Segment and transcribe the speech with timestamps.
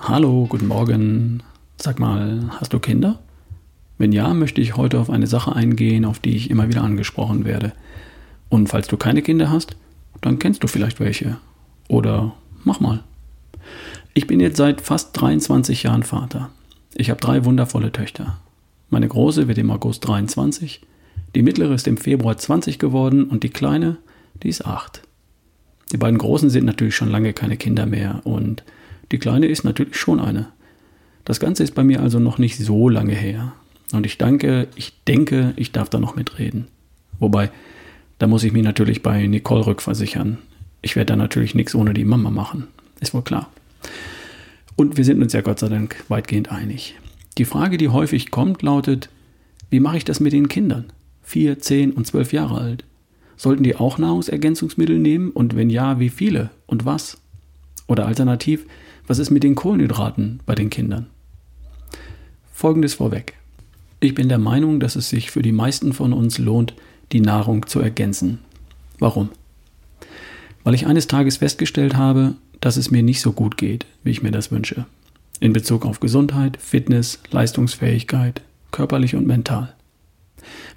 [0.00, 1.42] Hallo, guten Morgen.
[1.76, 3.18] Sag mal, hast du Kinder?
[3.98, 7.44] Wenn ja, möchte ich heute auf eine Sache eingehen, auf die ich immer wieder angesprochen
[7.44, 7.72] werde.
[8.48, 9.76] Und falls du keine Kinder hast,
[10.20, 11.38] dann kennst du vielleicht welche.
[11.88, 12.32] Oder
[12.64, 13.02] mach mal.
[14.14, 16.50] Ich bin jetzt seit fast 23 Jahren Vater.
[16.94, 18.38] Ich habe drei wundervolle Töchter.
[18.90, 20.80] Meine große wird im August 23,
[21.34, 23.96] die mittlere ist im Februar 20 geworden und die kleine,
[24.42, 25.02] die ist 8.
[25.92, 28.62] Die beiden großen sind natürlich schon lange keine Kinder mehr und
[29.12, 30.48] die kleine ist natürlich schon eine.
[31.24, 33.52] Das Ganze ist bei mir also noch nicht so lange her.
[33.92, 36.68] Und ich danke, ich denke, ich darf da noch mitreden.
[37.18, 37.50] Wobei,
[38.18, 40.38] da muss ich mich natürlich bei Nicole rückversichern.
[40.82, 42.68] Ich werde da natürlich nichts ohne die Mama machen.
[43.00, 43.50] Ist wohl klar.
[44.76, 46.94] Und wir sind uns ja Gott sei Dank weitgehend einig.
[47.36, 49.08] Die Frage, die häufig kommt, lautet,
[49.70, 50.92] wie mache ich das mit den Kindern?
[51.22, 52.84] Vier, zehn und zwölf Jahre alt.
[53.36, 57.18] Sollten die auch Nahrungsergänzungsmittel nehmen und wenn ja, wie viele und was?
[57.88, 58.66] Oder alternativ,
[59.08, 61.06] was ist mit den Kohlenhydraten bei den Kindern?
[62.52, 63.34] Folgendes vorweg.
[63.98, 66.74] Ich bin der Meinung, dass es sich für die meisten von uns lohnt,
[67.10, 68.38] die Nahrung zu ergänzen.
[69.00, 69.30] Warum?
[70.62, 74.22] Weil ich eines Tages festgestellt habe, dass es mir nicht so gut geht, wie ich
[74.22, 74.86] mir das wünsche.
[75.40, 79.74] In Bezug auf Gesundheit, Fitness, Leistungsfähigkeit, körperlich und mental.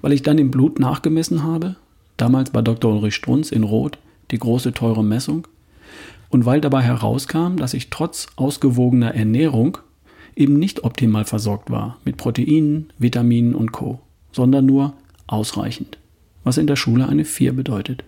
[0.00, 1.76] Weil ich dann im Blut nachgemessen habe,
[2.16, 2.92] damals bei Dr.
[2.92, 3.98] Ulrich Strunz in Rot,
[4.30, 5.46] die große teure Messung,
[6.30, 9.78] und weil dabei herauskam, dass ich trotz ausgewogener Ernährung
[10.36, 14.00] eben nicht optimal versorgt war mit Proteinen, Vitaminen und Co.,
[14.32, 14.94] sondern nur
[15.26, 15.98] ausreichend,
[16.44, 18.04] was in der Schule eine 4 bedeutet.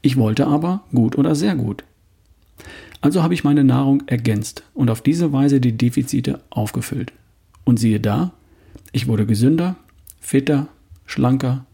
[0.00, 1.84] Ich wollte aber gut oder sehr gut.
[3.02, 7.12] Also habe ich meine Nahrung ergänzt und auf diese Weise die Defizite aufgefüllt.
[7.64, 8.32] Und siehe da,
[8.92, 9.76] ich wurde gesünder,
[10.20, 10.68] fitter,
[11.04, 11.66] schlanker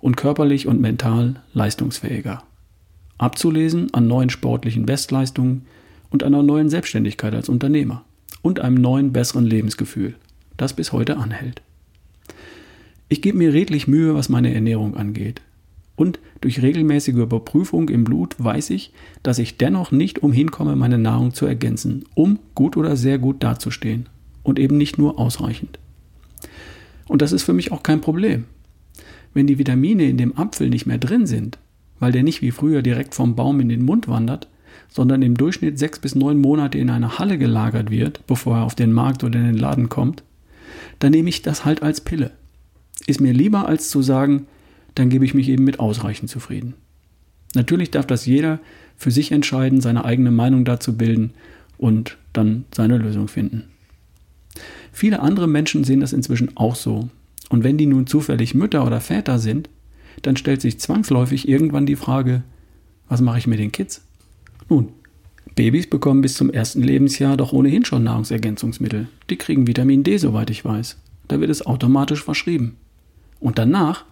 [0.00, 2.42] und körperlich und mental leistungsfähiger
[3.18, 5.62] abzulesen an neuen sportlichen Bestleistungen
[6.10, 8.04] und einer neuen Selbstständigkeit als Unternehmer
[8.42, 10.14] und einem neuen, besseren Lebensgefühl,
[10.56, 11.62] das bis heute anhält.
[13.08, 15.40] Ich gebe mir redlich Mühe, was meine Ernährung angeht.
[15.94, 20.98] Und durch regelmäßige Überprüfung im Blut weiß ich, dass ich dennoch nicht umhin komme, meine
[20.98, 24.08] Nahrung zu ergänzen, um gut oder sehr gut dazustehen
[24.42, 25.78] und eben nicht nur ausreichend.
[27.08, 28.44] Und das ist für mich auch kein Problem.
[29.32, 31.58] Wenn die Vitamine in dem Apfel nicht mehr drin sind,
[31.98, 34.48] weil der nicht wie früher direkt vom Baum in den Mund wandert,
[34.88, 38.74] sondern im Durchschnitt sechs bis neun Monate in einer Halle gelagert wird, bevor er auf
[38.74, 40.22] den Markt oder in den Laden kommt,
[40.98, 42.30] dann nehme ich das halt als Pille.
[43.06, 44.46] Ist mir lieber als zu sagen,
[44.94, 46.74] dann gebe ich mich eben mit ausreichend zufrieden.
[47.54, 48.58] Natürlich darf das jeder
[48.96, 51.32] für sich entscheiden, seine eigene Meinung dazu bilden
[51.78, 53.64] und dann seine Lösung finden.
[54.92, 57.08] Viele andere Menschen sehen das inzwischen auch so.
[57.50, 59.68] Und wenn die nun zufällig Mütter oder Väter sind,
[60.22, 62.42] dann stellt sich zwangsläufig irgendwann die Frage,
[63.08, 64.04] was mache ich mit den Kids?
[64.68, 64.88] Nun,
[65.54, 69.08] Babys bekommen bis zum ersten Lebensjahr doch ohnehin schon Nahrungsergänzungsmittel.
[69.30, 70.98] Die kriegen Vitamin D, soweit ich weiß.
[71.28, 72.76] Da wird es automatisch verschrieben.
[73.40, 74.04] Und danach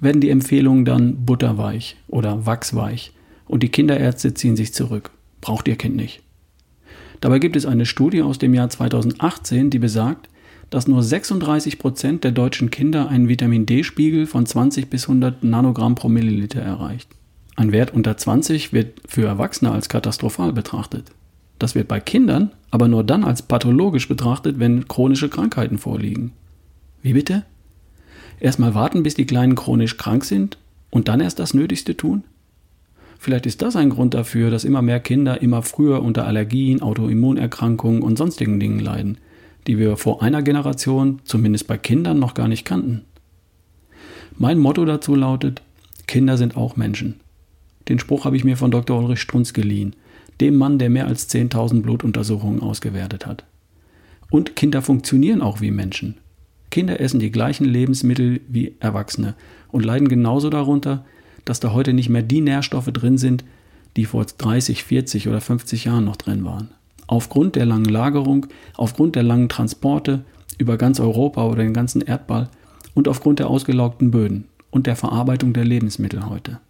[0.00, 3.12] werden die Empfehlungen dann butterweich oder wachsweich
[3.46, 5.10] und die Kinderärzte ziehen sich zurück.
[5.40, 6.22] Braucht ihr Kind nicht.
[7.20, 10.28] Dabei gibt es eine Studie aus dem Jahr 2018, die besagt,
[10.70, 15.94] dass nur 36 Prozent der deutschen Kinder einen Vitamin D-Spiegel von 20 bis 100 Nanogramm
[15.94, 17.08] pro Milliliter erreicht.
[17.56, 21.06] Ein Wert unter 20 wird für Erwachsene als katastrophal betrachtet.
[21.58, 26.32] Das wird bei Kindern aber nur dann als pathologisch betrachtet, wenn chronische Krankheiten vorliegen.
[27.02, 27.44] Wie bitte?
[28.40, 30.58] Erstmal warten, bis die Kleinen chronisch krank sind
[30.90, 32.24] und dann erst das Nötigste tun?
[33.18, 38.02] Vielleicht ist das ein Grund dafür, dass immer mehr Kinder immer früher unter Allergien, Autoimmunerkrankungen
[38.02, 39.18] und sonstigen Dingen leiden
[39.68, 43.02] die wir vor einer Generation, zumindest bei Kindern, noch gar nicht kannten.
[44.36, 45.62] Mein Motto dazu lautet,
[46.06, 47.20] Kinder sind auch Menschen.
[47.88, 48.98] Den Spruch habe ich mir von Dr.
[48.98, 49.94] Ulrich Strunz geliehen,
[50.40, 53.44] dem Mann, der mehr als 10.000 Blutuntersuchungen ausgewertet hat.
[54.30, 56.16] Und Kinder funktionieren auch wie Menschen.
[56.70, 59.34] Kinder essen die gleichen Lebensmittel wie Erwachsene
[59.70, 61.04] und leiden genauso darunter,
[61.44, 63.44] dass da heute nicht mehr die Nährstoffe drin sind,
[63.96, 66.70] die vor 30, 40 oder 50 Jahren noch drin waren
[67.08, 68.46] aufgrund der langen Lagerung,
[68.76, 70.24] aufgrund der langen Transporte
[70.58, 72.48] über ganz Europa oder den ganzen Erdball
[72.94, 76.60] und aufgrund der ausgelaugten Böden und der Verarbeitung der Lebensmittel heute.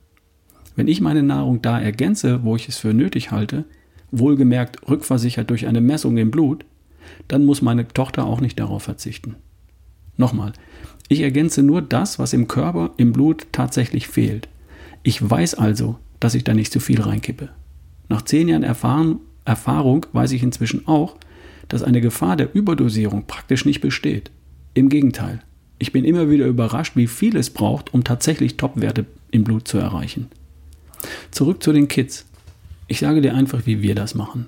[0.76, 3.64] Wenn ich meine Nahrung da ergänze, wo ich es für nötig halte,
[4.10, 6.64] wohlgemerkt rückversichert durch eine Messung im Blut,
[7.26, 9.36] dann muss meine Tochter auch nicht darauf verzichten.
[10.16, 10.52] Nochmal,
[11.08, 14.48] ich ergänze nur das, was im Körper, im Blut tatsächlich fehlt.
[15.02, 17.48] Ich weiß also, dass ich da nicht zu viel reinkippe.
[18.08, 21.16] Nach zehn Jahren Erfahren, Erfahrung weiß ich inzwischen auch,
[21.68, 24.30] dass eine Gefahr der Überdosierung praktisch nicht besteht.
[24.74, 25.40] Im Gegenteil,
[25.78, 29.78] ich bin immer wieder überrascht, wie viel es braucht, um tatsächlich Topwerte im Blut zu
[29.78, 30.28] erreichen.
[31.30, 32.26] Zurück zu den Kids.
[32.88, 34.46] Ich sage dir einfach, wie wir das machen.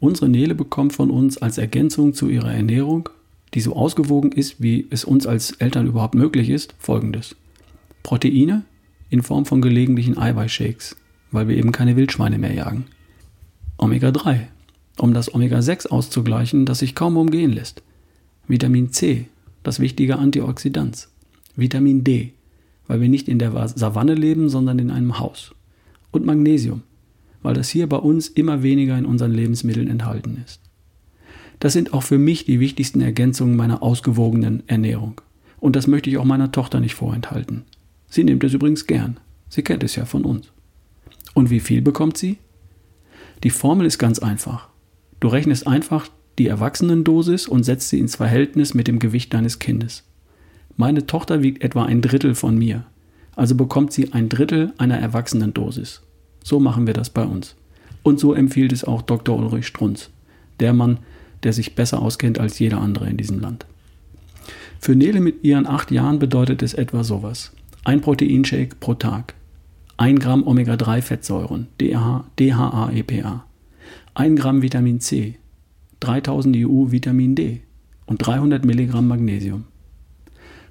[0.00, 3.08] Unsere Nele bekommt von uns als Ergänzung zu ihrer Ernährung,
[3.54, 7.36] die so ausgewogen ist, wie es uns als Eltern überhaupt möglich ist, folgendes.
[8.02, 8.64] Proteine
[9.10, 10.96] in Form von gelegentlichen Eiweißshakes,
[11.30, 12.86] weil wir eben keine Wildschweine mehr jagen.
[13.80, 14.40] Omega-3,
[14.98, 17.82] um das Omega-6 auszugleichen, das sich kaum umgehen lässt.
[18.46, 19.26] Vitamin C,
[19.62, 21.08] das wichtige Antioxidant.
[21.56, 22.34] Vitamin D,
[22.86, 25.54] weil wir nicht in der Savanne leben, sondern in einem Haus.
[26.10, 26.82] Und Magnesium,
[27.42, 30.60] weil das hier bei uns immer weniger in unseren Lebensmitteln enthalten ist.
[31.58, 35.20] Das sind auch für mich die wichtigsten Ergänzungen meiner ausgewogenen Ernährung.
[35.58, 37.64] Und das möchte ich auch meiner Tochter nicht vorenthalten.
[38.08, 39.18] Sie nimmt es übrigens gern.
[39.48, 40.48] Sie kennt es ja von uns.
[41.34, 42.38] Und wie viel bekommt sie?
[43.42, 44.68] Die Formel ist ganz einfach.
[45.18, 46.08] Du rechnest einfach
[46.38, 50.04] die Erwachsenendosis und setzt sie ins Verhältnis mit dem Gewicht deines Kindes.
[50.76, 52.84] Meine Tochter wiegt etwa ein Drittel von mir,
[53.36, 56.02] also bekommt sie ein Drittel einer Erwachsenendosis.
[56.42, 57.56] So machen wir das bei uns.
[58.02, 59.38] Und so empfiehlt es auch Dr.
[59.38, 60.10] Ulrich Strunz,
[60.58, 60.98] der Mann,
[61.42, 63.66] der sich besser auskennt als jeder andere in diesem Land.
[64.78, 67.52] Für Nele mit ihren acht Jahren bedeutet es etwa sowas.
[67.84, 69.34] Ein Proteinshake pro Tag.
[70.00, 73.44] 1 Gramm Omega-3-Fettsäuren, DHA, DHA-EPA.
[74.14, 75.34] 1 Gramm Vitamin C,
[76.00, 77.60] 3000 EU Vitamin D
[78.06, 79.64] und 300 Milligramm Magnesium.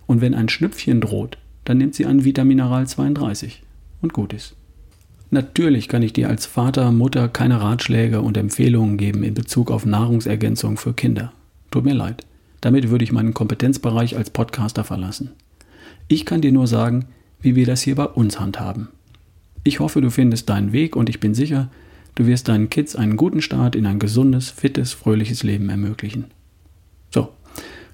[0.08, 3.62] Und wenn ein Schnüpfchen droht, dann nimmt sie ein Vitamineral 32
[4.02, 4.56] und gut ist.
[5.30, 9.86] Natürlich kann ich dir als Vater, Mutter keine Ratschläge und Empfehlungen geben in Bezug auf
[9.86, 11.34] Nahrungsergänzung für Kinder.
[11.70, 12.26] Tut mir leid.
[12.62, 15.34] Damit würde ich meinen Kompetenzbereich als Podcaster verlassen.
[16.08, 17.06] Ich kann dir nur sagen,
[17.42, 18.88] wie wir das hier bei uns handhaben.
[19.64, 21.70] Ich hoffe, du findest deinen Weg und ich bin sicher,
[22.16, 26.26] du wirst deinen Kids einen guten Start in ein gesundes, fittes, fröhliches Leben ermöglichen.
[27.12, 27.30] So,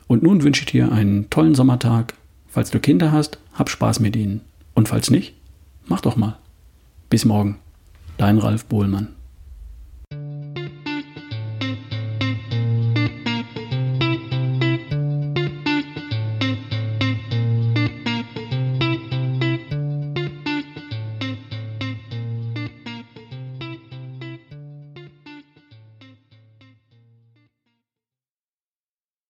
[0.07, 2.13] und nun wünsche ich dir einen tollen Sommertag.
[2.47, 4.41] Falls du Kinder hast, hab Spaß mit ihnen.
[4.73, 5.33] Und falls nicht,
[5.87, 6.37] mach doch mal.
[7.09, 7.57] Bis morgen.
[8.17, 9.14] Dein Ralf Bohlmann.